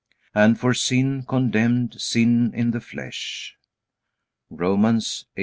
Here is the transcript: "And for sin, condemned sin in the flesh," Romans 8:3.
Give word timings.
"And 0.33 0.59
for 0.59 0.73
sin, 0.73 1.25
condemned 1.27 2.01
sin 2.01 2.51
in 2.55 2.71
the 2.71 2.79
flesh," 2.81 3.55
Romans 4.49 5.25
8:3. 5.37 5.39